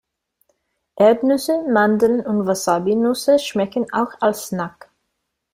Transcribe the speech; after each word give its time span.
Erdnüsse, 0.97 1.61
Mandeln 1.69 2.25
und 2.25 2.47
Wasabinüsse 2.47 3.37
schmecken 3.37 3.85
auch 3.93 4.19
als 4.19 4.47
Snack. 4.47 4.89